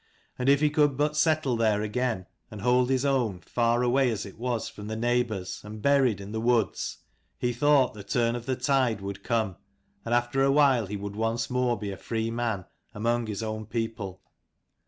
And 0.39 0.49
if 0.49 0.61
he 0.61 0.71
could 0.71 0.97
but 0.97 1.15
settle 1.15 1.55
there 1.55 1.83
again 1.83 2.25
and 2.49 2.61
hold 2.61 2.89
his 2.89 3.05
own, 3.05 3.39
far 3.41 3.83
away 3.83 4.09
as 4.09 4.25
it 4.25 4.39
was 4.39 4.67
from 4.67 4.87
the 4.87 4.95
neighbours 4.95 5.61
and 5.63 5.79
buried 5.79 6.19
in 6.19 6.31
the 6.31 6.41
woods, 6.41 6.97
he 7.37 7.53
thought 7.53 7.93
the 7.93 8.03
turn 8.03 8.35
of 8.35 8.47
the 8.47 8.55
tide 8.55 8.99
would 9.01 9.23
come, 9.23 9.57
and 10.03 10.15
after 10.15 10.41
a 10.41 10.51
while 10.51 10.87
he 10.87 10.97
would 10.97 11.13
be 11.13 11.19
once 11.19 11.51
more 11.51 11.77
a 11.79 11.95
free 11.97 12.31
man 12.31 12.65
among 12.95 13.27
his 13.27 13.43
own 13.43 13.67
people. 13.67 14.23